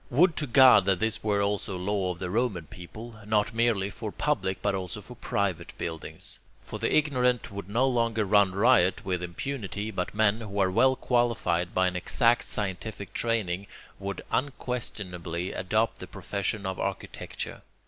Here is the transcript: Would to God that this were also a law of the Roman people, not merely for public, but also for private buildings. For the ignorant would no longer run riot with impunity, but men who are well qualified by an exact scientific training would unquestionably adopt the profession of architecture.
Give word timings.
Would 0.09 0.35
to 0.37 0.47
God 0.47 0.85
that 0.85 0.97
this 0.97 1.23
were 1.23 1.43
also 1.43 1.77
a 1.77 1.77
law 1.77 2.09
of 2.09 2.17
the 2.17 2.31
Roman 2.31 2.65
people, 2.65 3.19
not 3.23 3.53
merely 3.53 3.91
for 3.91 4.11
public, 4.11 4.59
but 4.59 4.73
also 4.73 4.99
for 4.99 5.13
private 5.13 5.73
buildings. 5.77 6.39
For 6.63 6.79
the 6.79 6.91
ignorant 6.91 7.51
would 7.51 7.69
no 7.69 7.85
longer 7.85 8.25
run 8.25 8.51
riot 8.55 9.05
with 9.05 9.21
impunity, 9.21 9.91
but 9.91 10.15
men 10.15 10.41
who 10.41 10.57
are 10.57 10.71
well 10.71 10.95
qualified 10.95 11.75
by 11.75 11.85
an 11.87 11.95
exact 11.95 12.45
scientific 12.45 13.13
training 13.13 13.67
would 13.99 14.23
unquestionably 14.31 15.51
adopt 15.53 15.99
the 15.99 16.07
profession 16.07 16.65
of 16.65 16.79
architecture. 16.79 17.61